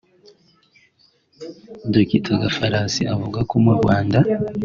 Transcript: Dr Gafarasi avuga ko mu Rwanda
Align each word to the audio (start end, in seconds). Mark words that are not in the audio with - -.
Dr 1.93 2.39
Gafarasi 2.41 3.01
avuga 3.15 3.39
ko 3.49 3.55
mu 3.63 3.71
Rwanda 3.79 4.17